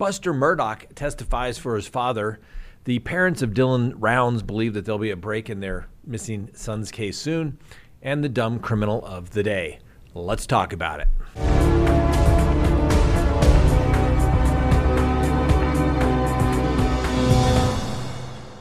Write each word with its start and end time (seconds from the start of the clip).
Buster 0.00 0.32
Murdaugh 0.32 0.94
testifies 0.94 1.58
for 1.58 1.76
his 1.76 1.86
father. 1.86 2.40
The 2.84 3.00
parents 3.00 3.42
of 3.42 3.50
Dylan 3.50 3.92
Rounds 3.98 4.42
believe 4.42 4.72
that 4.72 4.86
there'll 4.86 4.98
be 4.98 5.10
a 5.10 5.16
break 5.16 5.50
in 5.50 5.60
their 5.60 5.88
missing 6.06 6.48
son's 6.54 6.90
case 6.90 7.18
soon. 7.18 7.58
And 8.00 8.24
the 8.24 8.30
dumb 8.30 8.60
criminal 8.60 9.04
of 9.04 9.32
the 9.32 9.42
day. 9.42 9.78
Let's 10.14 10.46
talk 10.46 10.72
about 10.72 11.00
it. 11.00 11.59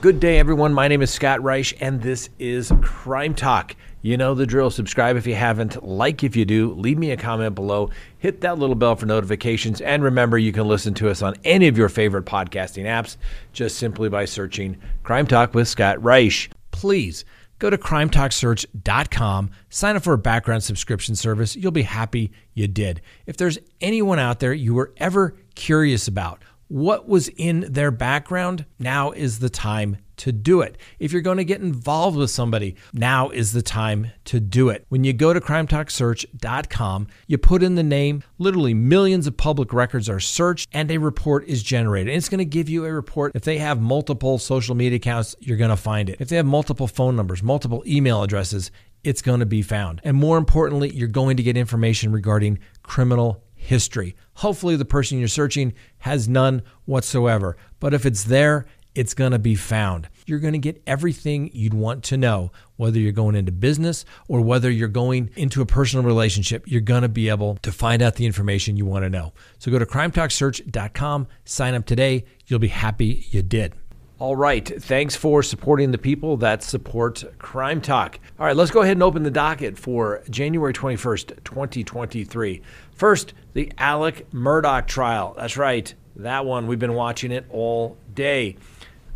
Good 0.02 0.22
day, 0.22 0.40
everyone. 0.40 0.74
My 0.74 0.88
name 0.88 1.02
is 1.02 1.12
Scott 1.12 1.44
Reich, 1.44 1.76
and 1.82 2.02
this 2.02 2.30
is 2.40 2.72
Crime 2.82 3.36
Talk. 3.36 3.76
You 4.02 4.16
know 4.16 4.34
the 4.34 4.46
drill. 4.46 4.70
Subscribe 4.70 5.18
if 5.18 5.28
you 5.28 5.36
haven't, 5.36 5.84
like 5.84 6.24
if 6.24 6.38
you 6.38 6.46
do, 6.46 6.74
leave 6.74 6.98
me 6.98 7.12
a 7.12 7.18
comment 7.18 7.54
below, 7.54 7.90
hit 8.18 8.40
that 8.40 8.58
little 8.58 8.78
bell 8.78 8.96
for 8.96 9.08
notifications, 9.08 9.82
and 9.82 10.02
remember 10.02 10.38
you 10.38 10.54
can 10.54 10.70
listen 10.70 10.94
to 10.94 11.10
us 11.10 11.22
on 11.22 11.36
any 11.44 11.68
of 11.68 11.78
your 11.78 11.90
favorite 11.90 12.24
podcasting 12.24 12.86
apps 12.86 13.18
just 13.52 13.78
simply 13.78 14.08
by 14.08 14.24
searching 14.24 14.78
Crime 15.04 15.28
Talk 15.28 15.54
with 15.54 15.68
Scott 15.68 16.02
Reich. 16.02 16.50
Please 16.72 17.26
go 17.60 17.70
to 17.70 17.78
crimetalksearch.com, 17.78 19.52
sign 19.70 19.96
up 19.98 20.04
for 20.04 20.14
a 20.14 20.18
background 20.18 20.64
subscription 20.64 21.14
service. 21.14 21.58
You'll 21.58 21.74
be 21.74 21.82
happy 21.82 22.32
you 22.54 22.70
did. 22.70 23.02
If 23.26 23.36
there's 23.36 23.60
anyone 23.82 24.18
out 24.18 24.40
there 24.40 24.54
you 24.54 24.76
were 24.76 24.94
ever 24.96 25.36
curious 25.56 26.08
about, 26.08 26.42
what 26.70 27.08
was 27.08 27.28
in 27.30 27.66
their 27.68 27.92
background, 27.92 28.66
now 28.78 29.12
is 29.12 29.40
the 29.40 29.50
time 29.50 29.98
to 30.18 30.32
do 30.32 30.62
it. 30.62 30.78
If 31.00 31.12
you're 31.12 31.22
going 31.22 31.38
to 31.38 31.44
get 31.44 31.62
involved 31.62 32.18
with 32.18 32.30
somebody, 32.30 32.76
now 32.94 33.30
is 33.30 33.54
the 33.54 33.62
time 33.62 34.12
to 34.26 34.40
do 34.40 34.70
it. 34.70 34.86
When 34.90 35.04
you 35.04 35.14
go 35.14 35.34
to 35.34 35.42
crimetalksearch.com, 35.42 37.08
you 37.28 37.38
put 37.38 37.64
in 37.64 37.76
the 37.76 37.84
name, 37.84 38.24
literally 38.38 38.74
millions 38.74 39.28
of 39.28 39.38
public 39.38 39.74
records 39.74 40.10
are 40.10 40.20
searched 40.20 40.70
and 40.72 40.92
a 40.92 40.98
report 40.98 41.48
is 41.48 41.64
generated. 41.64 42.10
And 42.10 42.18
it's 42.18 42.30
going 42.30 42.40
to 42.40 42.46
give 42.46 42.70
you 42.70 42.86
a 42.86 42.94
report. 42.94 43.32
If 43.34 43.44
they 43.44 43.58
have 43.58 43.82
multiple 43.82 44.38
social 44.38 44.76
media 44.76 44.98
accounts, 44.98 45.36
you're 45.40 45.58
going 45.58 45.70
to 45.70 45.78
find 45.78 46.10
it. 46.10 46.18
If 46.20 46.30
they 46.30 46.36
have 46.36 46.46
multiple 46.46 46.88
phone 46.88 47.16
numbers, 47.16 47.42
multiple 47.42 47.84
email 47.88 48.22
addresses, 48.22 48.72
it's 49.04 49.22
going 49.22 49.40
to 49.40 49.46
be 49.46 49.62
found. 49.62 50.02
And 50.04 50.18
more 50.18 50.38
importantly, 50.38 50.94
you're 50.94 51.08
going 51.08 51.38
to 51.38 51.44
get 51.44 51.56
information 51.58 52.12
regarding 52.12 52.60
criminal 52.84 53.44
history. 53.60 54.16
Hopefully, 54.36 54.76
the 54.76 54.86
person 54.86 55.20
you're 55.20 55.28
searching 55.28 55.74
has 56.00 56.28
none 56.28 56.64
whatsoever. 56.86 57.58
But 57.80 57.94
if 57.94 58.06
it's 58.06 58.24
there, 58.24 58.66
it's 58.96 59.14
going 59.14 59.34
to 59.34 59.40
be 59.40 59.56
found. 59.56 60.10
You're 60.26 60.40
going 60.40 60.54
to 60.54 60.60
get 60.60 60.82
everything 60.88 61.52
you'd 61.54 61.74
want 61.74 62.04
to 62.06 62.18
know, 62.18 62.52
whether 62.78 63.00
you're 63.00 63.12
going 63.12 63.36
into 63.36 63.52
business 63.52 64.06
or 64.28 64.42
whether 64.42 64.72
you're 64.72 64.88
going 64.88 65.30
into 65.36 65.62
a 65.62 65.66
personal 65.66 66.06
relationship. 66.06 66.64
You're 66.68 66.82
going 66.82 67.04
to 67.04 67.10
be 67.10 67.30
able 67.30 67.58
to 67.58 67.72
find 67.72 68.02
out 68.02 68.16
the 68.16 68.26
information 68.26 68.78
you 68.78 68.86
want 68.86 69.04
to 69.04 69.10
know. 69.10 69.34
So 69.60 69.72
go 69.72 69.80
to 69.80 69.86
crimetalksearch.com, 69.86 71.28
sign 71.46 71.76
up 71.76 71.86
today. 71.86 72.26
You'll 72.48 72.60
be 72.60 72.70
happy 72.70 73.26
you 73.30 73.42
did. 73.42 73.74
All 74.20 74.36
right. 74.36 74.68
Thanks 74.84 75.16
for 75.16 75.42
supporting 75.42 75.92
the 75.92 75.98
people 75.98 76.36
that 76.38 76.62
support 76.62 77.24
Crime 77.38 77.80
Talk. 77.80 78.20
All 78.38 78.46
right, 78.46 78.56
let's 78.56 78.70
go 78.70 78.82
ahead 78.82 78.98
and 78.98 79.04
open 79.04 79.24
the 79.24 79.32
docket 79.32 79.80
for 79.80 80.22
January 80.30 80.74
21st, 80.74 81.42
2023. 81.46 82.62
First, 82.92 83.34
the 83.54 83.72
Alec 83.78 84.30
Murdaugh 84.32 84.86
trial. 84.86 85.36
That's 85.38 85.56
right. 85.56 85.94
That 86.18 86.46
one, 86.46 86.68
we've 86.68 86.78
been 86.78 86.96
watching 86.96 87.32
it 87.32 87.46
all 87.50 87.96
day. 88.14 88.58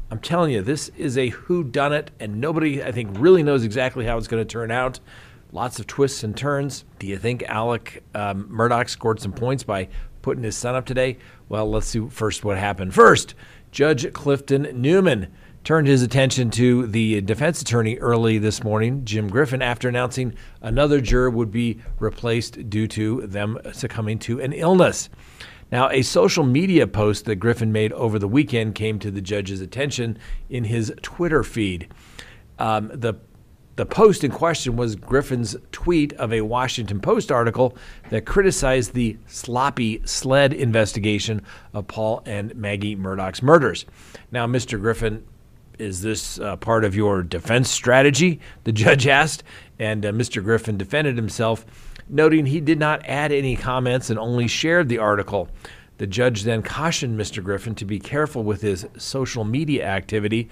I'm 0.09 0.19
telling 0.19 0.53
you, 0.53 0.61
this 0.61 0.87
is 0.95 1.17
a 1.17 1.27
who 1.27 1.65
done 1.65 1.91
it, 1.91 2.11
and 2.21 2.39
nobody, 2.39 2.81
I 2.81 2.93
think, 2.93 3.09
really 3.19 3.43
knows 3.43 3.65
exactly 3.65 4.05
how 4.05 4.17
it's 4.17 4.29
going 4.29 4.41
to 4.41 4.49
turn 4.49 4.71
out. 4.71 5.01
Lots 5.51 5.79
of 5.79 5.87
twists 5.87 6.23
and 6.23 6.35
turns. 6.35 6.85
Do 6.99 7.07
you 7.07 7.17
think 7.17 7.43
Alec 7.43 8.05
um, 8.15 8.47
Murdaugh 8.49 8.87
scored 8.87 9.19
some 9.19 9.33
points 9.33 9.63
by 9.63 9.89
putting 10.23 10.43
his 10.43 10.57
son 10.57 10.73
up 10.73 10.87
today? 10.87 11.19
Well, 11.47 11.69
let's 11.69 11.85
see 11.85 12.07
first 12.09 12.43
what 12.43 12.57
happened. 12.57 12.95
First, 12.95 13.35
Judge 13.71 14.11
Clifton 14.13 14.69
Newman 14.73 15.27
turned 15.63 15.87
his 15.87 16.01
attention 16.01 16.49
to 16.51 16.87
the 16.87 17.21
defense 17.21 17.61
attorney 17.61 17.97
early 17.99 18.37
this 18.37 18.63
morning, 18.63 19.05
Jim 19.05 19.29
Griffin, 19.29 19.61
after 19.61 19.87
announcing 19.87 20.33
another 20.61 20.99
juror 20.99 21.29
would 21.29 21.51
be 21.51 21.79
replaced 21.99 22.69
due 22.69 22.87
to 22.87 23.27
them 23.27 23.57
succumbing 23.71 24.19
to 24.19 24.41
an 24.41 24.51
illness. 24.51 25.09
Now, 25.71 25.89
a 25.89 26.01
social 26.01 26.43
media 26.43 26.85
post 26.85 27.25
that 27.25 27.37
Griffin 27.37 27.71
made 27.71 27.93
over 27.93 28.19
the 28.19 28.27
weekend 28.27 28.75
came 28.75 28.99
to 28.99 29.09
the 29.09 29.21
judge's 29.21 29.61
attention 29.61 30.19
in 30.49 30.65
his 30.65 30.93
Twitter 31.01 31.43
feed. 31.43 31.87
Um, 32.59 32.91
the 32.93 33.15
the 33.75 33.85
post 33.85 34.23
in 34.23 34.31
question 34.31 34.75
was 34.75 34.95
Griffin's 34.95 35.55
tweet 35.71 36.13
of 36.13 36.31
a 36.31 36.41
Washington 36.41 36.99
Post 36.99 37.31
article 37.31 37.75
that 38.09 38.25
criticized 38.25 38.93
the 38.93 39.17
sloppy 39.25 40.01
SLED 40.05 40.53
investigation 40.53 41.41
of 41.73 41.87
Paul 41.87 42.21
and 42.25 42.55
Maggie 42.55 42.95
Murdaugh's 42.95 43.41
murders. 43.41 43.85
Now, 44.31 44.45
Mr. 44.45 44.79
Griffin, 44.79 45.25
is 45.79 46.03
this 46.03 46.39
uh, 46.39 46.55
part 46.57 46.85
of 46.85 46.95
your 46.95 47.23
defense 47.23 47.69
strategy? 47.69 48.39
The 48.63 48.71
judge 48.71 49.07
asked, 49.07 49.43
and 49.79 50.05
uh, 50.05 50.11
Mr. 50.11 50.43
Griffin 50.43 50.77
defended 50.77 51.15
himself, 51.15 51.65
noting 52.07 52.45
he 52.45 52.61
did 52.61 52.77
not 52.77 53.03
add 53.05 53.31
any 53.31 53.55
comments 53.55 54.11
and 54.11 54.19
only 54.19 54.47
shared 54.47 54.87
the 54.87 54.99
article. 54.99 55.49
The 55.97 56.05
judge 56.05 56.43
then 56.43 56.61
cautioned 56.61 57.19
Mr. 57.19 57.43
Griffin 57.43 57.73
to 57.75 57.85
be 57.85 57.99
careful 57.99 58.43
with 58.43 58.61
his 58.61 58.85
social 58.97 59.43
media 59.43 59.85
activity 59.85 60.49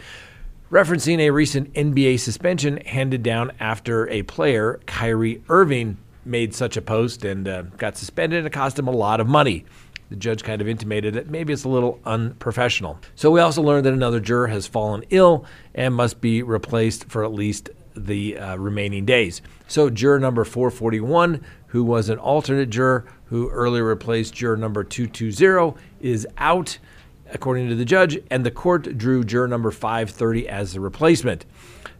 referencing 0.71 1.19
a 1.19 1.29
recent 1.29 1.71
NBA 1.73 2.19
suspension 2.19 2.77
handed 2.77 3.21
down 3.21 3.51
after 3.59 4.09
a 4.09 4.23
player, 4.23 4.79
Kyrie 4.85 5.43
Irving, 5.49 5.97
made 6.23 6.55
such 6.55 6.77
a 6.77 6.81
post 6.81 7.25
and 7.25 7.47
uh, 7.47 7.63
got 7.63 7.97
suspended 7.97 8.39
and 8.39 8.47
it 8.47 8.53
cost 8.53 8.79
him 8.79 8.87
a 8.87 8.91
lot 8.91 9.19
of 9.19 9.27
money. 9.27 9.65
The 10.09 10.15
judge 10.15 10.43
kind 10.43 10.61
of 10.61 10.67
intimated 10.67 11.13
that 11.15 11.29
maybe 11.29 11.51
it's 11.53 11.63
a 11.63 11.69
little 11.69 11.99
unprofessional. 12.05 12.99
So 13.15 13.31
we 13.31 13.39
also 13.39 13.61
learned 13.61 13.85
that 13.85 13.93
another 13.93 14.19
juror 14.19 14.47
has 14.47 14.67
fallen 14.67 15.03
ill 15.09 15.45
and 15.75 15.93
must 15.93 16.21
be 16.21 16.41
replaced 16.43 17.05
for 17.05 17.23
at 17.23 17.33
least 17.33 17.69
the 17.95 18.37
uh, 18.37 18.55
remaining 18.57 19.05
days. 19.05 19.41
So 19.67 19.89
juror 19.89 20.19
number 20.19 20.45
441, 20.45 21.43
who 21.67 21.83
was 21.83 22.09
an 22.09 22.17
alternate 22.17 22.69
juror 22.69 23.05
who 23.25 23.49
earlier 23.49 23.83
replaced 23.83 24.33
juror 24.33 24.57
number 24.57 24.83
220, 24.83 25.79
is 26.01 26.27
out 26.37 26.77
according 27.33 27.69
to 27.69 27.75
the 27.75 27.85
judge, 27.85 28.19
and 28.29 28.45
the 28.45 28.51
court 28.51 28.97
drew 28.97 29.23
juror 29.23 29.47
number 29.47 29.71
530 29.71 30.47
as 30.47 30.73
the 30.73 30.79
replacement. 30.79 31.45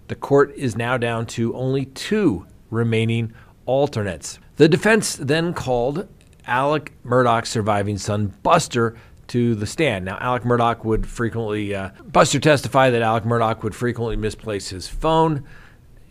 The 0.08 0.16
court 0.16 0.54
is 0.56 0.76
now 0.76 0.98
down 0.98 1.26
to 1.28 1.56
only 1.56 1.86
two 1.86 2.46
remaining 2.70 3.34
alternates. 3.66 4.40
The 4.58 4.68
defense 4.68 5.16
then 5.16 5.54
called 5.54 6.08
Alec 6.46 6.94
Murdaugh's 7.06 7.50
surviving 7.50 7.98
son, 7.98 8.34
Buster, 8.44 8.98
to 9.28 9.56
the 9.56 9.66
stand. 9.66 10.04
Now, 10.04 10.18
Alec 10.20 10.44
Murdaugh 10.44 10.84
would 10.84 11.08
frequently, 11.08 11.74
uh, 11.74 11.92
Buster 12.04 12.40
testified 12.40 12.94
that 12.94 13.02
Alec 13.02 13.24
Murdaugh 13.24 13.64
would 13.64 13.74
frequently 13.74 14.18
misplace 14.18 14.68
his 14.68 14.90
phone. 14.90 15.46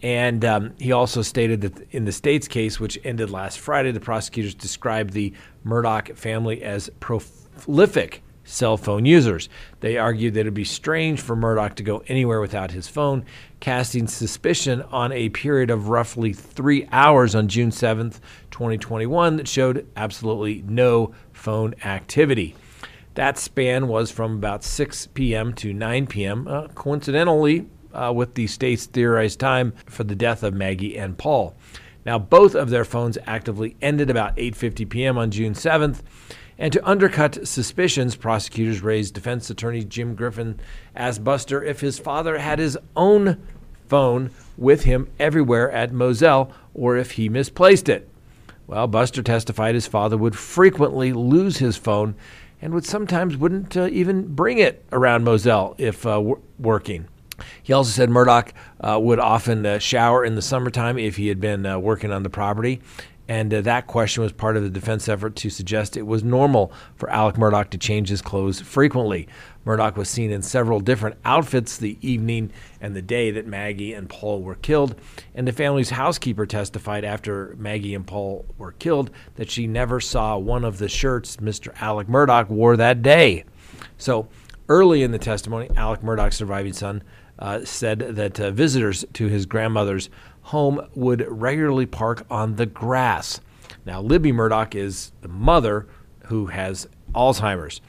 And 0.02 0.42
um, 0.46 0.72
he 0.78 0.92
also 0.92 1.20
stated 1.20 1.60
that 1.60 1.86
in 1.90 2.06
the 2.06 2.12
state's 2.12 2.48
case, 2.48 2.80
which 2.80 2.98
ended 3.04 3.28
last 3.28 3.58
Friday, 3.58 3.92
the 3.92 4.00
prosecutors 4.00 4.54
described 4.54 5.12
the 5.12 5.34
Murdaugh 5.66 6.16
family 6.16 6.62
as 6.62 6.88
prolific 7.00 8.22
cell 8.50 8.76
phone 8.76 9.04
users. 9.04 9.48
They 9.80 9.96
argued 9.96 10.34
that 10.34 10.40
it 10.40 10.44
would 10.44 10.54
be 10.54 10.64
strange 10.64 11.20
for 11.20 11.36
Murdaugh 11.36 11.74
to 11.76 11.82
go 11.82 12.02
anywhere 12.08 12.40
without 12.40 12.72
his 12.72 12.88
phone, 12.88 13.24
casting 13.60 14.06
suspicion 14.06 14.82
on 14.90 15.12
a 15.12 15.28
period 15.30 15.70
of 15.70 15.88
roughly 15.88 16.32
three 16.32 16.88
hours 16.92 17.34
on 17.34 17.48
June 17.48 17.70
7th, 17.70 18.20
2021, 18.50 19.36
that 19.36 19.48
showed 19.48 19.86
absolutely 19.96 20.62
no 20.66 21.14
phone 21.32 21.74
activity. 21.84 22.54
That 23.14 23.38
span 23.38 23.88
was 23.88 24.10
from 24.10 24.34
about 24.34 24.64
6 24.64 25.08
p.m. 25.08 25.52
to 25.54 25.72
9 25.72 26.06
p.m., 26.06 26.46
uh, 26.46 26.68
coincidentally, 26.68 27.66
uh, 27.92 28.12
with 28.14 28.34
the 28.34 28.46
state's 28.46 28.86
theorized 28.86 29.40
time 29.40 29.72
for 29.86 30.04
the 30.04 30.14
death 30.14 30.42
of 30.42 30.54
Maggie 30.54 30.96
and 30.96 31.18
Paul. 31.18 31.54
Now, 32.06 32.18
both 32.18 32.54
of 32.54 32.70
their 32.70 32.84
phones 32.84 33.18
actively 33.26 33.76
ended 33.82 34.10
about 34.10 34.36
8:50 34.36 34.88
p.m. 34.88 35.18
on 35.18 35.30
June 35.30 35.54
7th, 35.54 36.00
and 36.60 36.74
to 36.74 36.88
undercut 36.88 37.48
suspicions, 37.48 38.14
prosecutors 38.14 38.82
raised 38.82 39.14
defense 39.14 39.48
attorney 39.48 39.82
Jim 39.82 40.14
Griffin 40.14 40.60
asked 40.94 41.24
Buster 41.24 41.64
if 41.64 41.80
his 41.80 41.98
father 41.98 42.38
had 42.38 42.58
his 42.58 42.76
own 42.94 43.42
phone 43.88 44.30
with 44.58 44.84
him 44.84 45.08
everywhere 45.18 45.70
at 45.72 45.90
Moselle 45.90 46.52
or 46.74 46.98
if 46.98 47.12
he 47.12 47.30
misplaced 47.30 47.88
it. 47.88 48.08
Well, 48.66 48.86
Buster 48.86 49.22
testified 49.22 49.74
his 49.74 49.86
father 49.86 50.18
would 50.18 50.36
frequently 50.36 51.14
lose 51.14 51.56
his 51.56 51.78
phone 51.78 52.14
and 52.60 52.74
would 52.74 52.84
sometimes 52.84 53.38
wouldn't 53.38 53.74
uh, 53.74 53.88
even 53.90 54.34
bring 54.34 54.58
it 54.58 54.84
around 54.92 55.24
Moselle 55.24 55.74
if 55.78 56.04
uh, 56.04 56.10
w- 56.10 56.42
working. 56.58 57.08
He 57.62 57.72
also 57.72 57.90
said 57.90 58.10
Murdaugh 58.10 58.52
uh, 58.80 59.00
would 59.00 59.18
often 59.18 59.64
uh, 59.64 59.78
shower 59.78 60.24
in 60.26 60.34
the 60.34 60.42
summertime 60.42 60.98
if 60.98 61.16
he 61.16 61.28
had 61.28 61.40
been 61.40 61.64
uh, 61.64 61.78
working 61.78 62.12
on 62.12 62.22
the 62.22 62.30
property, 62.30 62.80
and 63.30 63.54
uh, 63.54 63.60
that 63.60 63.86
question 63.86 64.24
was 64.24 64.32
part 64.32 64.56
of 64.56 64.64
the 64.64 64.68
defense 64.68 65.08
effort 65.08 65.36
to 65.36 65.50
suggest 65.50 65.96
it 65.96 66.04
was 66.04 66.24
normal 66.24 66.72
for 66.96 67.08
Alec 67.10 67.36
Murdaugh 67.36 67.70
to 67.70 67.78
change 67.78 68.08
his 68.08 68.20
clothes 68.20 68.60
frequently. 68.60 69.28
Murdaugh 69.64 69.96
was 69.96 70.08
seen 70.08 70.32
in 70.32 70.42
several 70.42 70.80
different 70.80 71.16
outfits 71.24 71.76
the 71.76 71.96
evening 72.00 72.50
and 72.80 72.96
the 72.96 73.00
day 73.00 73.30
that 73.30 73.46
Maggie 73.46 73.92
and 73.92 74.08
Paul 74.08 74.42
were 74.42 74.56
killed. 74.56 74.96
And 75.32 75.46
the 75.46 75.52
family's 75.52 75.90
housekeeper 75.90 76.44
testified 76.44 77.04
after 77.04 77.54
Maggie 77.56 77.94
and 77.94 78.04
Paul 78.04 78.46
were 78.58 78.72
killed 78.72 79.12
that 79.36 79.48
she 79.48 79.68
never 79.68 80.00
saw 80.00 80.36
one 80.36 80.64
of 80.64 80.78
the 80.78 80.88
shirts 80.88 81.36
Mr. 81.36 81.72
Alec 81.80 82.08
Murdaugh 82.08 82.48
wore 82.48 82.76
that 82.78 83.00
day. 83.00 83.44
So 83.96 84.26
early 84.68 85.04
in 85.04 85.12
the 85.12 85.18
testimony, 85.20 85.70
Alec 85.76 86.00
Murdaugh's 86.00 86.34
surviving 86.34 86.72
son 86.72 87.04
uh, 87.38 87.64
said 87.64 88.00
that 88.00 88.38
uh, 88.38 88.50
visitors 88.50 89.04
to 89.14 89.28
his 89.28 89.46
grandmother's 89.46 90.10
home 90.42 90.80
would 90.94 91.26
regularly 91.28 91.86
park 91.86 92.26
on 92.30 92.56
the 92.56 92.66
grass. 92.66 93.40
Now, 93.86 94.00
Libby 94.00 94.32
Murdaugh 94.32 94.74
is 94.74 95.12
the 95.20 95.28
mother 95.28 95.86
who 96.26 96.46
has 96.46 96.88
Alzheimer's. 97.14 97.80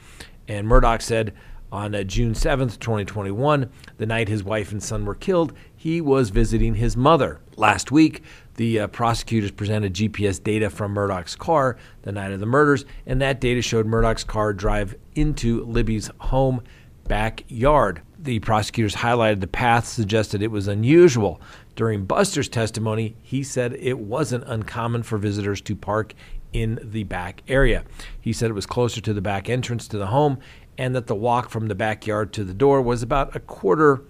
And 0.48 0.66
Murdaugh 0.66 1.00
said 1.00 1.34
on 1.70 1.94
uh, 1.94 2.02
June 2.02 2.34
7th, 2.34 2.78
2021, 2.78 3.70
the 3.96 4.06
night 4.06 4.28
his 4.28 4.44
wife 4.44 4.72
and 4.72 4.82
son 4.82 5.06
were 5.06 5.14
killed, 5.14 5.54
he 5.74 6.00
was 6.00 6.28
visiting 6.28 6.74
his 6.74 6.96
mother. 6.96 7.40
Last 7.56 7.90
week, 7.90 8.22
the 8.56 8.80
uh, 8.80 8.86
prosecutors 8.88 9.50
presented 9.50 9.94
GPS 9.94 10.42
data 10.42 10.68
from 10.68 10.94
Murdaugh's 10.94 11.34
car 11.34 11.78
the 12.02 12.12
night 12.12 12.32
of 12.32 12.40
the 12.40 12.46
murders, 12.46 12.84
and 13.06 13.22
that 13.22 13.40
data 13.40 13.62
showed 13.62 13.86
Murdaugh's 13.86 14.24
car 14.24 14.52
drive 14.52 14.94
into 15.14 15.64
Libby's 15.64 16.10
home 16.18 16.62
backyard. 17.08 18.02
The 18.18 18.38
prosecutors 18.40 18.94
highlighted 18.94 19.40
the 19.40 19.46
path, 19.46 19.86
suggested 19.86 20.42
it 20.42 20.50
was 20.50 20.68
unusual. 20.68 21.40
During 21.74 22.04
Buster's 22.04 22.48
testimony, 22.48 23.16
he 23.22 23.42
said 23.42 23.74
it 23.74 23.98
wasn't 23.98 24.44
uncommon 24.46 25.02
for 25.02 25.18
visitors 25.18 25.60
to 25.62 25.74
park 25.74 26.14
in 26.52 26.78
the 26.82 27.04
back 27.04 27.42
area. 27.48 27.84
He 28.20 28.32
said 28.32 28.50
it 28.50 28.54
was 28.54 28.66
closer 28.66 29.00
to 29.00 29.14
the 29.14 29.22
back 29.22 29.48
entrance 29.48 29.88
to 29.88 29.98
the 29.98 30.08
home 30.08 30.38
and 30.76 30.94
that 30.94 31.06
the 31.06 31.14
walk 31.14 31.48
from 31.48 31.68
the 31.68 31.74
backyard 31.74 32.32
to 32.34 32.44
the 32.44 32.54
door 32.54 32.82
was 32.82 33.02
about 33.02 33.34
a 33.34 33.40
quarter 33.40 34.02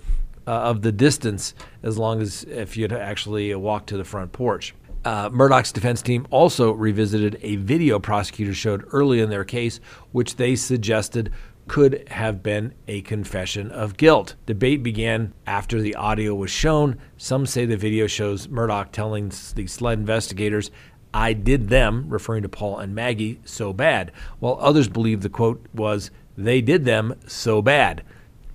uh, 0.47 0.51
of 0.51 0.83
the 0.83 0.93
distance 0.93 1.55
as 1.83 1.99
long 1.99 2.21
as 2.21 2.45
if 2.45 2.77
you'd 2.77 2.93
actually 2.93 3.55
walked 3.55 3.89
to 3.89 3.97
the 3.97 4.05
front 4.05 4.33
porch. 4.33 4.75
Uh, 5.05 5.29
Murdaugh's 5.31 5.73
defense 5.73 6.01
team 6.01 6.27
also 6.31 6.73
revisited 6.73 7.37
a 7.43 7.57
video 7.57 7.99
prosecutors 7.99 8.57
showed 8.57 8.85
early 8.93 9.21
in 9.21 9.31
their 9.31 9.45
case, 9.45 9.81
which 10.13 10.37
they 10.37 10.55
suggested 10.55 11.33
could 11.69 12.09
have 12.09 12.43
been 12.43 12.75
a 12.89 13.03
confession 13.03 13.71
of 13.71 13.97
guilt. 13.97 14.35
Debate 14.47 14.83
began 14.83 15.33
after 15.47 15.81
the 15.81 15.95
audio 15.95 16.35
was 16.35 16.51
shown. 16.51 16.99
Some 17.17 17.47
say 17.47 17.65
the 17.65 17.77
video 17.77 18.07
shows 18.07 18.47
Murdaugh 18.49 18.91
telling 18.93 19.31
the 19.55 19.67
SLED 19.67 19.99
investigators, 19.99 20.71
I 21.15 21.33
did 21.35 21.69
them, 21.69 22.07
referring 22.09 22.43
to 22.43 22.49
Paul 22.49 22.79
and 22.79 22.95
Maggie, 22.95 23.41
so 23.45 23.73
bad, 23.73 24.13
while 24.39 24.59
others 24.61 24.89
believe 24.89 25.21
the 25.21 25.29
quote 25.29 25.65
was, 25.75 26.11
they 26.37 26.61
did 26.61 26.85
them 26.85 27.15
so 27.27 27.61
bad. 27.61 28.03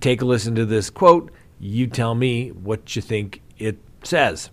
Take 0.00 0.22
a 0.22 0.24
listen 0.24 0.54
to 0.56 0.66
this 0.66 0.90
quote. 0.90 1.30
You 1.60 1.86
tell 1.86 2.14
me 2.14 2.50
what 2.50 2.94
you 2.96 3.02
think 3.02 3.42
it 3.58 3.78
says. 4.02 4.50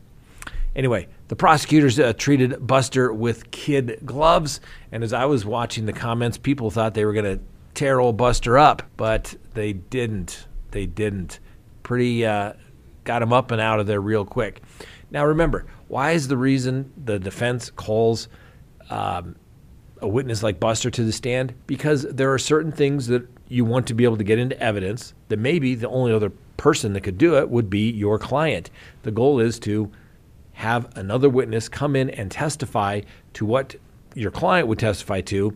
Anyway, 0.76 1.08
the 1.28 1.36
prosecutors 1.36 2.00
uh, 2.00 2.14
treated 2.14 2.66
Buster 2.66 3.12
with 3.12 3.50
kid 3.50 4.00
gloves, 4.06 4.60
and 4.92 5.04
as 5.04 5.14
I 5.14 5.26
was 5.26 5.46
watching 5.46 5.86
the 5.86 5.94
comments, 5.94 6.38
people 6.38 6.70
thought 6.70 6.94
they 6.94 7.06
were 7.06 7.14
going 7.14 7.38
to 7.38 7.44
tear 7.76 8.00
old 8.00 8.18
Buster 8.18 8.58
up, 8.58 8.84
but 8.98 9.36
they 9.54 9.74
didn't. 9.74 10.48
They 10.72 10.86
didn't. 10.86 11.40
Pretty 11.84 12.26
uh, 12.26 12.54
got 13.04 13.22
him 13.22 13.32
up 13.32 13.52
and 13.52 13.62
out 13.62 13.80
of 13.80 13.88
there 13.88 14.02
real 14.02 14.26
quick. 14.26 14.62
Now 15.12 15.26
remember, 15.26 15.66
why 15.88 16.12
is 16.12 16.28
the 16.28 16.38
reason 16.38 16.92
the 16.98 17.20
defense 17.20 17.70
calls 17.70 18.28
um, 18.90 19.36
a 20.02 20.08
witness 20.08 20.42
like 20.42 20.60
Buster 20.60 20.90
to 20.90 21.04
the 21.04 21.12
stand? 21.12 21.54
Because 21.68 22.04
there 22.04 22.34
are 22.34 22.40
certain 22.40 22.72
things 22.72 23.08
that 23.08 23.28
you 23.48 23.64
want 23.64 23.88
to 23.88 23.94
be 23.94 24.04
able 24.04 24.18
to 24.18 24.24
get 24.24 24.40
into 24.40 24.60
evidence 24.60 25.14
that 25.28 25.38
maybe 25.38 25.76
the 25.76 25.90
only 25.90 26.12
other 26.12 26.32
person 26.58 26.94
that 26.94 27.02
could 27.02 27.18
do 27.18 27.38
it 27.38 27.50
would 27.50 27.70
be 27.70 27.92
your 27.92 28.18
client. 28.18 28.72
The 29.04 29.12
goal 29.12 29.40
is 29.40 29.60
to 29.60 29.92
have 30.54 30.98
another 30.98 31.30
witness 31.30 31.70
come 31.70 31.96
in 31.96 32.10
and 32.10 32.32
testify 32.32 33.02
to 33.34 33.46
what 33.46 33.76
your 34.16 34.32
client 34.32 34.68
would 34.68 34.80
testify 34.80 35.22
to 35.22 35.56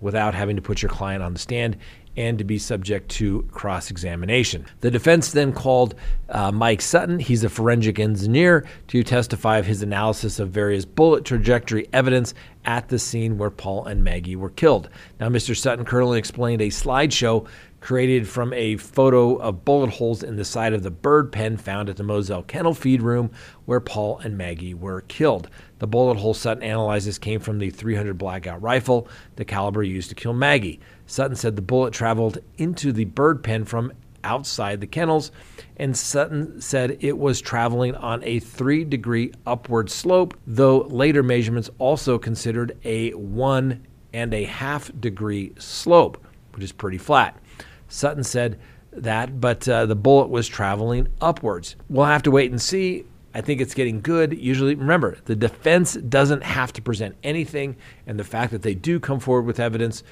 without 0.00 0.34
having 0.34 0.56
to 0.56 0.62
put 0.62 0.82
your 0.82 0.90
client 0.90 1.22
on 1.22 1.32
the 1.32 1.38
stand 1.38 1.76
and 2.18 2.36
to 2.36 2.44
be 2.44 2.58
subject 2.58 3.08
to 3.08 3.42
cross 3.52 3.92
examination. 3.92 4.66
The 4.80 4.90
defense 4.90 5.30
then 5.30 5.52
called 5.52 5.94
uh, 6.28 6.50
Mike 6.50 6.82
Sutton, 6.82 7.20
he's 7.20 7.44
a 7.44 7.48
forensic 7.48 8.00
engineer, 8.00 8.66
to 8.88 9.04
testify 9.04 9.58
of 9.58 9.66
his 9.66 9.82
analysis 9.82 10.40
of 10.40 10.50
various 10.50 10.84
bullet 10.84 11.24
trajectory 11.24 11.88
evidence 11.92 12.34
at 12.64 12.88
the 12.88 12.98
scene 12.98 13.38
where 13.38 13.50
Paul 13.50 13.86
and 13.86 14.02
Maggie 14.02 14.34
were 14.34 14.50
killed. 14.50 14.90
Now, 15.20 15.28
Mr. 15.28 15.56
Sutton 15.56 15.84
currently 15.84 16.18
explained 16.18 16.60
a 16.60 16.66
slideshow 16.66 17.46
created 17.80 18.26
from 18.26 18.52
a 18.52 18.76
photo 18.76 19.36
of 19.36 19.64
bullet 19.64 19.90
holes 19.90 20.24
in 20.24 20.34
the 20.34 20.44
side 20.44 20.72
of 20.72 20.82
the 20.82 20.90
bird 20.90 21.30
pen 21.30 21.56
found 21.56 21.88
at 21.88 21.96
the 21.96 22.02
Moselle 22.02 22.42
Kennel 22.42 22.74
Feed 22.74 23.00
Room 23.00 23.30
where 23.66 23.78
Paul 23.78 24.18
and 24.18 24.36
Maggie 24.36 24.74
were 24.74 25.02
killed. 25.02 25.48
The 25.78 25.86
bullet 25.86 26.16
hole 26.16 26.34
Sutton 26.34 26.64
analyzes 26.64 27.18
came 27.18 27.38
from 27.38 27.60
the 27.60 27.70
300 27.70 28.18
Blackout 28.18 28.60
rifle, 28.60 29.06
the 29.36 29.44
caliber 29.44 29.84
used 29.84 30.08
to 30.08 30.16
kill 30.16 30.32
Maggie. 30.32 30.80
Sutton 31.08 31.34
said 31.36 31.56
the 31.56 31.62
bullet 31.62 31.92
traveled 31.92 32.38
into 32.58 32.92
the 32.92 33.06
bird 33.06 33.42
pen 33.42 33.64
from 33.64 33.92
outside 34.22 34.80
the 34.80 34.86
kennels, 34.86 35.32
and 35.78 35.96
Sutton 35.96 36.60
said 36.60 36.98
it 37.00 37.16
was 37.16 37.40
traveling 37.40 37.94
on 37.94 38.22
a 38.24 38.38
three 38.40 38.84
degree 38.84 39.32
upward 39.46 39.90
slope, 39.90 40.36
though 40.46 40.82
later 40.82 41.22
measurements 41.22 41.70
also 41.78 42.18
considered 42.18 42.76
a 42.84 43.12
one 43.12 43.86
and 44.12 44.34
a 44.34 44.44
half 44.44 44.90
degree 45.00 45.54
slope, 45.58 46.22
which 46.52 46.62
is 46.62 46.72
pretty 46.72 46.98
flat. 46.98 47.40
Sutton 47.88 48.22
said 48.22 48.60
that, 48.92 49.40
but 49.40 49.66
uh, 49.66 49.86
the 49.86 49.96
bullet 49.96 50.28
was 50.28 50.46
traveling 50.46 51.08
upwards. 51.22 51.74
We'll 51.88 52.04
have 52.04 52.22
to 52.24 52.30
wait 52.30 52.50
and 52.50 52.60
see. 52.60 53.06
I 53.34 53.40
think 53.40 53.60
it's 53.60 53.74
getting 53.74 54.00
good. 54.02 54.36
Usually, 54.36 54.74
remember, 54.74 55.18
the 55.24 55.36
defense 55.36 55.94
doesn't 55.94 56.42
have 56.42 56.72
to 56.74 56.82
present 56.82 57.16
anything, 57.22 57.76
and 58.06 58.18
the 58.18 58.24
fact 58.24 58.52
that 58.52 58.62
they 58.62 58.74
do 58.74 59.00
come 59.00 59.20
forward 59.20 59.46
with 59.46 59.60
evidence, 59.60 60.02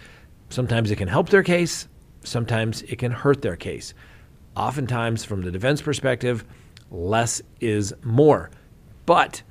sometimes 0.48 0.90
it 0.90 0.96
can 0.96 1.08
help 1.08 1.28
their 1.28 1.42
case, 1.42 1.88
sometimes 2.22 2.82
it 2.82 2.98
can 2.98 3.12
hurt 3.12 3.42
their 3.42 3.56
case. 3.56 3.94
Oftentimes, 4.56 5.24
from 5.24 5.42
the 5.42 5.50
defense 5.50 5.82
perspective, 5.82 6.44
less 6.90 7.42
is 7.60 7.92
more. 8.02 8.50
But 9.04 9.42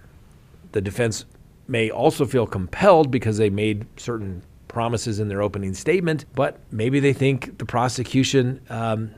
the 0.72 0.82
defense 0.82 1.26
may 1.68 1.90
also 1.90 2.26
feel 2.26 2.46
compelled 2.46 3.12
because 3.12 3.38
they 3.38 3.50
made 3.50 3.86
certain 3.98 4.44
promises 4.68 5.20
in 5.20 5.30
their 5.30 5.42
opening 5.42 5.74
statement, 5.74 6.26
but 6.36 6.60
maybe 6.72 7.00
they 7.00 7.14
think 7.14 7.58
the 7.58 7.66
prosecution 7.66 8.60
um, 8.70 9.12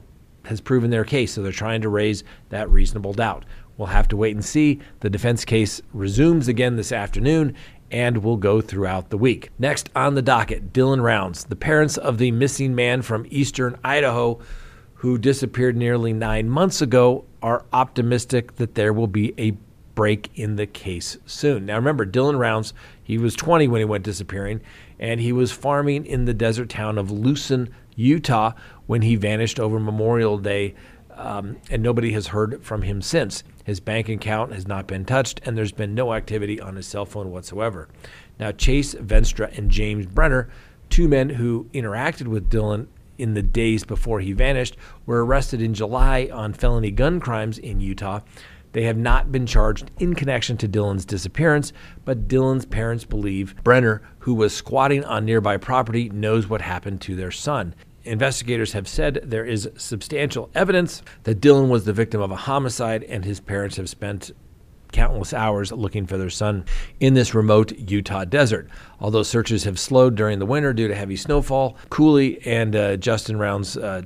has 0.46 0.62
proven 0.62 0.92
their 0.92 1.04
case, 1.04 1.34
so 1.34 1.42
they're 1.42 1.52
trying 1.52 1.82
to 1.82 1.90
raise 1.90 2.24
that 2.50 2.70
reasonable 2.70 3.14
doubt. 3.14 3.44
We'll 3.78 3.88
have 3.88 4.08
to 4.10 4.18
wait 4.18 4.36
and 4.36 4.46
see. 4.46 4.80
The 5.02 5.10
defense 5.10 5.46
case 5.46 5.82
resumes 5.94 6.48
again 6.48 6.76
this 6.76 6.92
afternoon 6.92 7.56
and 7.92 8.24
will 8.24 8.38
go 8.38 8.62
throughout 8.62 9.10
the 9.10 9.18
week. 9.18 9.50
Next 9.58 9.90
on 9.96 10.16
the 10.16 10.22
docket, 10.22 10.74
Dylan 10.74 11.02
Rounds, 11.02 11.46
the 11.46 11.56
parents 11.56 11.98
of 11.98 12.18
the 12.18 12.32
missing 12.32 12.76
man 12.76 13.02
from 13.02 13.26
eastern 13.30 13.78
Idaho 13.84 14.40
who 14.98 15.18
disappeared 15.18 15.78
nearly 15.78 16.12
nine 16.12 16.50
months 16.50 16.82
ago, 16.82 17.24
are 17.42 17.66
optimistic 17.72 18.56
that 18.56 18.74
there 18.74 18.92
will 18.92 19.08
be 19.08 19.34
a 19.38 19.56
break 19.94 20.30
in 20.36 20.56
the 20.56 20.66
case 20.66 21.18
soon. 21.26 21.66
Now, 21.68 21.76
remember, 21.76 22.06
Dylan 22.06 22.40
Rounds, 22.40 22.74
he 23.04 23.18
was 23.18 23.36
20 23.36 23.68
when 23.68 23.80
he 23.80 23.86
went 23.86 24.04
disappearing, 24.04 24.62
and 25.00 25.20
he 25.20 25.32
was 25.32 25.52
farming 25.52 26.06
in 26.06 26.26
the 26.26 26.34
desert 26.34 26.70
town 26.70 26.98
of 26.98 27.12
Lucin, 27.12 27.70
Utah, 27.96 28.54
when 28.88 29.04
he 29.04 29.16
vanished 29.16 29.60
over 29.60 29.80
Memorial 29.80 30.38
Day, 30.40 30.74
um, 31.18 31.58
and 31.70 31.84
nobody 31.84 32.12
has 32.14 32.28
heard 32.28 32.64
from 32.64 32.84
him 32.84 33.02
since. 33.02 33.44
His 33.64 33.80
bank 33.80 34.08
account 34.08 34.54
has 34.54 34.68
not 34.68 34.88
been 34.88 35.04
touched, 35.04 35.42
and 35.44 35.58
there's 35.58 35.72
been 35.72 35.94
no 35.94 36.14
activity 36.14 36.60
on 36.62 36.76
his 36.76 36.88
cell 36.88 37.06
phone 37.06 37.32
whatsoever. 37.32 37.90
Now, 38.40 38.52
Chase 38.52 38.94
Venstra 38.96 39.56
and 39.58 39.70
James 39.70 40.06
Brenner, 40.06 40.50
two 40.90 41.08
men 41.08 41.30
who 41.30 41.68
interacted 41.74 42.28
with 42.28 42.50
Dylan 42.50 42.88
in 43.18 43.34
the 43.34 43.42
days 43.42 43.84
before 43.84 44.20
he 44.20 44.32
vanished, 44.32 44.78
were 45.06 45.26
arrested 45.26 45.62
in 45.62 45.74
July 45.74 46.30
on 46.32 46.54
felony 46.54 46.92
gun 46.92 47.20
crimes 47.20 47.58
in 47.58 47.80
Utah. 47.80 48.22
They 48.74 48.84
have 48.84 48.98
not 48.98 49.32
been 49.32 49.48
charged 49.48 49.90
in 49.98 50.14
connection 50.14 50.56
to 50.58 50.68
Dylan's 50.68 51.06
disappearance, 51.06 51.74
but 52.06 52.28
Dylan's 52.28 52.66
parents 52.66 53.06
believe 53.06 53.56
Brenner, 53.64 54.04
who 54.20 54.36
was 54.36 54.54
squatting 54.54 55.04
on 55.04 55.26
nearby 55.26 55.58
property, 55.58 56.10
knows 56.10 56.48
what 56.48 56.62
happened 56.62 57.02
to 57.02 57.16
their 57.16 57.32
son. 57.32 57.74
Investigators 58.08 58.72
have 58.72 58.88
said 58.88 59.22
there 59.24 59.46
is 59.46 59.70
substantial 59.76 60.50
evidence 60.56 61.04
that 61.24 61.42
Dylan 61.42 61.70
was 61.70 61.86
the 61.86 61.94
victim 61.94 62.22
of 62.22 62.32
a 62.32 62.36
homicide, 62.36 63.04
and 63.04 63.26
his 63.26 63.40
parents 63.40 63.78
have 63.78 63.90
spent 63.90 64.32
countless 64.92 65.34
hours 65.34 65.72
looking 65.72 66.08
for 66.08 66.18
their 66.18 66.30
son 66.30 66.66
in 67.00 67.14
this 67.14 67.36
remote 67.36 67.72
Utah 67.78 68.24
desert. 68.26 68.70
Although 69.00 69.24
searches 69.24 69.66
have 69.66 69.78
slowed 69.78 70.16
during 70.16 70.40
the 70.40 70.46
winter 70.46 70.74
due 70.74 70.88
to 70.88 70.96
heavy 70.96 71.18
snowfall, 71.18 71.78
Cooley 71.90 72.46
and 72.46 72.76
uh, 72.76 72.98
Justin 72.98 73.38
Rounds, 73.38 73.76
uh, 73.78 74.04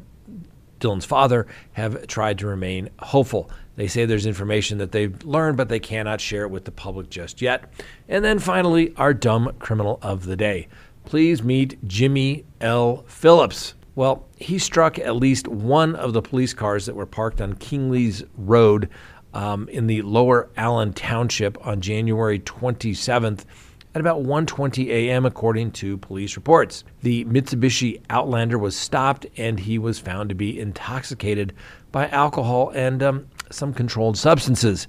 Dylan's 0.79 1.05
father, 1.05 1.45
have 1.73 2.07
tried 2.07 2.39
to 2.39 2.47
remain 2.47 2.89
hopeful. 2.99 3.51
They 3.75 3.87
say 3.87 4.05
there's 4.05 4.25
information 4.25 4.79
that 4.79 4.91
they've 4.91 5.23
learned, 5.23 5.57
but 5.57 5.69
they 5.69 5.79
cannot 5.79 6.19
share 6.19 6.43
it 6.43 6.51
with 6.51 6.65
the 6.65 6.71
public 6.71 7.09
just 7.09 7.41
yet. 7.41 7.71
And 8.09 8.25
then 8.25 8.39
finally, 8.39 8.93
our 8.97 9.13
dumb 9.13 9.53
criminal 9.59 9.99
of 10.01 10.25
the 10.25 10.35
day. 10.35 10.67
Please 11.05 11.41
meet 11.41 11.87
Jimmy 11.87 12.45
L. 12.59 13.03
Phillips. 13.07 13.75
Well, 14.01 14.25
he 14.35 14.57
struck 14.57 14.97
at 14.97 15.17
least 15.17 15.47
one 15.47 15.95
of 15.95 16.13
the 16.13 16.23
police 16.23 16.55
cars 16.55 16.87
that 16.87 16.95
were 16.95 17.05
parked 17.05 17.39
on 17.39 17.53
Kingleys 17.53 18.27
Road 18.35 18.89
um, 19.31 19.69
in 19.69 19.85
the 19.85 20.01
lower 20.01 20.49
Allen 20.57 20.91
Township 20.93 21.67
on 21.67 21.81
January 21.81 22.39
27th 22.39 23.45
at 23.93 24.01
about 24.01 24.23
1:20 24.23 24.87
a.m. 24.87 25.23
according 25.23 25.69
to 25.73 25.99
police 25.99 26.35
reports. 26.35 26.83
The 27.03 27.25
Mitsubishi 27.25 28.01
Outlander 28.09 28.57
was 28.57 28.75
stopped 28.75 29.27
and 29.37 29.59
he 29.59 29.77
was 29.77 29.99
found 29.99 30.29
to 30.29 30.35
be 30.35 30.59
intoxicated 30.59 31.53
by 31.91 32.07
alcohol 32.07 32.71
and 32.73 33.03
um, 33.03 33.27
some 33.51 33.71
controlled 33.71 34.17
substances. 34.17 34.87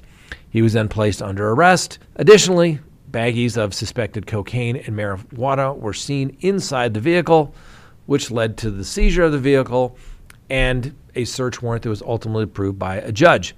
He 0.49 0.62
was 0.62 0.73
then 0.73 0.88
placed 0.88 1.21
under 1.21 1.50
arrest. 1.50 1.99
Additionally, 2.16 2.81
baggies 3.11 3.59
of 3.59 3.75
suspected 3.75 4.26
cocaine 4.26 4.76
and 4.76 4.97
marijuana 4.97 5.78
were 5.78 5.92
seen 5.92 6.35
inside 6.40 6.95
the 6.95 7.00
vehicle, 7.00 7.54
which 8.06 8.30
led 8.30 8.56
to 8.59 8.71
the 8.71 8.85
seizure 8.85 9.25
of 9.25 9.32
the 9.32 9.38
vehicle 9.38 9.97
and 10.50 10.94
a 11.14 11.25
search 11.25 11.62
warrant 11.62 11.82
that 11.82 11.88
was 11.88 12.02
ultimately 12.02 12.44
approved 12.44 12.78
by 12.78 12.97
a 12.97 13.12
judge. 13.12 13.54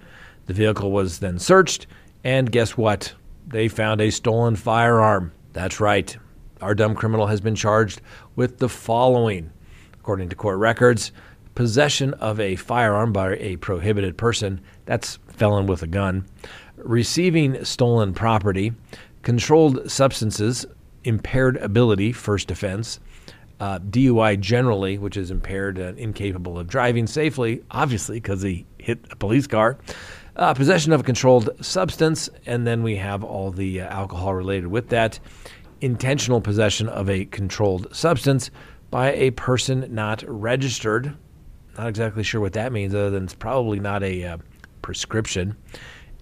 The 0.47 0.55
vehicle 0.55 0.93
was 0.93 1.19
then 1.19 1.39
searched, 1.39 1.87
and 2.23 2.51
guess 2.51 2.77
what? 2.77 3.15
They 3.47 3.69
found 3.69 4.01
a 4.01 4.11
stolen 4.11 4.57
firearm. 4.57 5.33
That's 5.53 5.81
right. 5.81 6.17
Our 6.61 6.75
dumb 6.75 6.95
criminal 6.95 7.27
has 7.27 7.41
been 7.41 7.55
charged 7.55 8.01
with 8.37 8.59
the 8.59 8.69
following. 8.69 9.51
According 9.95 10.29
to 10.31 10.37
court 10.37 10.59
records, 10.59 11.13
possession 11.55 12.15
of 12.15 12.41
a 12.41 12.57
firearm 12.57 13.13
by 13.13 13.37
a 13.37 13.57
prohibited 13.57 14.17
person, 14.17 14.61
that's 14.87 15.19
felon 15.29 15.67
with 15.67 15.83
a 15.83 15.87
gun, 15.87 16.27
receiving 16.77 17.65
stolen 17.65 18.13
property, 18.13 18.73
controlled 19.23 19.91
substances, 19.91 20.67
impaired 21.05 21.57
ability, 21.59 22.13
first 22.13 22.51
offense, 22.51 23.01
uh, 23.61 23.79
DUI 23.79 24.39
generally, 24.41 24.99
which 24.99 25.17
is 25.17 25.31
impaired 25.31 25.79
and 25.79 25.99
incapable 25.99 26.59
of 26.59 26.67
driving 26.67 27.07
safely, 27.07 27.63
obviously 27.71 28.17
because 28.17 28.43
he 28.43 28.67
hit 28.79 28.99
a 29.11 29.17
police 29.17 29.47
car, 29.47 29.79
uh, 30.37 30.55
possession 30.55 30.93
of 30.93 31.01
a 31.01 31.05
controlled 31.05 31.51
substance, 31.65 32.29
and 32.47 32.67
then 32.67 32.83
we 32.83 32.97
have 32.97 33.23
all 33.23 33.51
the 33.51 33.81
uh, 33.81 33.89
alcohol 33.89 34.35
related 34.35 34.67
with 34.67 34.89
that, 34.89 35.19
intentional 35.81 36.41
possession 36.41 36.89
of 36.89 37.11
a 37.11 37.25
controlled 37.27 37.95
substance 37.95 38.51
by 38.91 39.13
a 39.13 39.31
person 39.33 39.87
not 39.91 40.25
registered. 40.27 41.17
Not 41.77 41.89
exactly 41.89 42.23
sure 42.23 42.41
what 42.41 42.53
that 42.55 42.73
means, 42.73 42.95
other 42.95 43.11
than 43.11 43.25
it's 43.25 43.35
probably 43.35 43.81
not 43.81 44.03
a 44.03 44.25
uh, 44.25 44.39
prescription. 44.83 45.57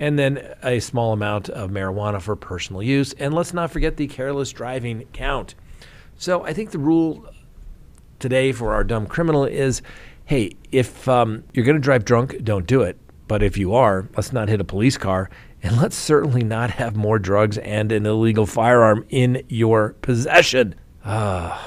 And 0.01 0.19
then 0.19 0.55
a 0.63 0.81
small 0.81 1.13
amount 1.13 1.49
of 1.51 1.71
marijuana 1.71 2.21
for 2.21 2.35
personal 2.35 2.83
use. 2.83 3.13
And 3.13 3.33
let's 3.35 3.55
not 3.55 3.71
forget 3.71 3.97
the 3.97 4.09
careless 4.09 4.51
driving 4.51 5.07
count. 5.13 5.55
So 6.23 6.45
I 6.45 6.53
think 6.53 6.71
the 6.71 6.79
rule 6.79 7.27
today 8.21 8.53
for 8.53 8.75
our 8.75 8.85
dumb 8.85 9.07
criminal 9.07 9.45
is 9.45 9.83
hey, 10.25 10.53
if 10.71 11.09
um, 11.09 11.43
you're 11.53 11.65
going 11.65 11.75
to 11.75 11.83
drive 11.83 12.05
drunk, 12.05 12.37
don't 12.45 12.65
do 12.65 12.83
it. 12.83 12.97
But 13.27 13.43
if 13.43 13.59
you 13.59 13.75
are, 13.75 14.09
let's 14.17 14.33
not 14.33 14.49
hit 14.49 14.61
a 14.61 14.65
police 14.65 14.97
car. 14.97 15.31
And 15.65 15.77
let's 15.79 15.97
certainly 15.97 16.45
not 16.45 16.71
have 16.71 16.95
more 16.95 17.19
drugs 17.19 17.59
and 17.59 17.91
an 17.91 18.07
illegal 18.07 18.47
firearm 18.47 19.05
in 19.09 19.43
your 19.49 19.95
possession. 19.95 20.77
Uh, 21.05 21.61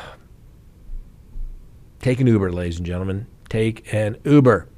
take 2.00 2.22
an 2.22 2.28
Uber, 2.28 2.54
ladies 2.54 2.78
and 2.78 2.86
gentlemen. 2.86 3.28
Take 3.50 3.94
an 3.94 4.16
Uber. 4.24 4.70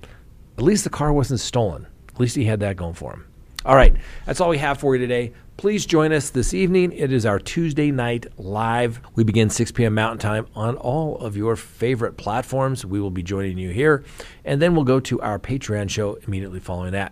At 0.58 0.64
least 0.64 0.86
the 0.86 0.90
car 0.90 1.14
wasn't 1.14 1.40
stolen. 1.40 1.86
At 2.16 2.20
least 2.20 2.36
he 2.36 2.46
had 2.46 2.62
that 2.62 2.78
going 2.78 2.96
for 2.96 3.14
him. 3.14 3.28
All 3.64 3.76
right, 3.76 3.96
that's 4.26 4.42
all 4.42 4.50
we 4.50 4.58
have 4.58 4.80
for 4.80 4.96
you 4.96 5.02
today. 5.02 5.34
Please 5.58 5.88
join 5.88 6.14
us 6.14 6.30
this 6.30 6.54
evening. 6.54 6.92
It 6.92 7.12
is 7.12 7.26
our 7.26 7.40
Tuesday 7.40 7.90
night 7.90 8.28
live. 8.38 9.02
We 9.16 9.24
begin 9.24 9.50
6 9.50 9.72
p.m. 9.72 9.96
Mountain 9.96 10.20
Time 10.20 10.46
on 10.54 10.76
all 10.76 11.18
of 11.18 11.36
your 11.36 11.56
favorite 11.56 12.16
platforms. 12.16 12.86
We 12.86 13.02
will 13.02 13.10
be 13.10 13.24
joining 13.24 13.58
you 13.58 13.72
here, 13.72 14.04
and 14.46 14.62
then 14.62 14.76
we'll 14.76 14.86
go 14.86 15.00
to 15.00 15.20
our 15.22 15.40
Patreon 15.40 15.90
show 15.90 16.20
immediately 16.28 16.60
following 16.60 16.92
that. 16.92 17.12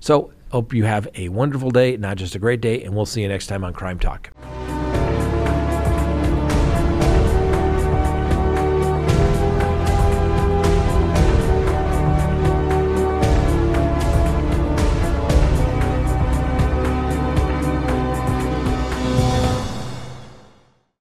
So, 0.00 0.32
hope 0.50 0.74
you 0.74 0.82
have 0.82 1.06
a 1.14 1.28
wonderful 1.28 1.70
day, 1.70 1.96
not 1.96 2.16
just 2.16 2.34
a 2.34 2.40
great 2.40 2.60
day, 2.60 2.82
and 2.82 2.96
we'll 2.96 3.06
see 3.06 3.22
you 3.22 3.28
next 3.28 3.46
time 3.46 3.62
on 3.62 3.72
Crime 3.72 4.00
Talk. 4.00 4.30